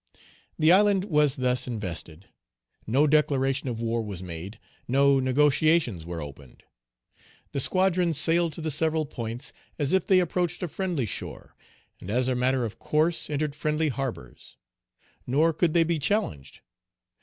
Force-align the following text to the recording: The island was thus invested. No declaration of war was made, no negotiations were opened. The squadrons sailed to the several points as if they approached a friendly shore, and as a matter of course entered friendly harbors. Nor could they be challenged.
The 0.57 0.71
island 0.71 1.05
was 1.05 1.35
thus 1.35 1.67
invested. 1.67 2.25
No 2.87 3.05
declaration 3.05 3.69
of 3.69 3.79
war 3.79 4.01
was 4.01 4.23
made, 4.23 4.57
no 4.87 5.19
negotiations 5.19 6.07
were 6.07 6.19
opened. 6.23 6.63
The 7.51 7.59
squadrons 7.59 8.17
sailed 8.17 8.51
to 8.53 8.61
the 8.61 8.71
several 8.71 9.05
points 9.05 9.53
as 9.77 9.93
if 9.93 10.07
they 10.07 10.17
approached 10.19 10.63
a 10.63 10.67
friendly 10.67 11.05
shore, 11.05 11.55
and 11.99 12.09
as 12.09 12.27
a 12.27 12.33
matter 12.33 12.65
of 12.65 12.79
course 12.79 13.29
entered 13.29 13.53
friendly 13.53 13.89
harbors. 13.89 14.57
Nor 15.27 15.53
could 15.53 15.75
they 15.75 15.83
be 15.83 15.99
challenged. 15.99 16.61